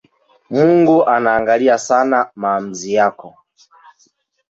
Mungu 0.49 1.05
anaangalia 1.05 1.77
sana 1.77 2.29
maamuzi 2.35 2.93
yako. 2.93 3.35